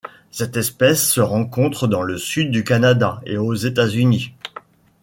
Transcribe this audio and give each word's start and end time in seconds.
Cette 0.31 0.57
espèce 0.57 1.07
se 1.07 1.21
rencontre 1.21 1.85
dans 1.85 2.01
le 2.01 2.17
sud 2.17 2.49
du 2.49 2.63
Canada 2.63 3.21
et 3.27 3.37
aux 3.37 3.53
États-Unis. 3.53 4.33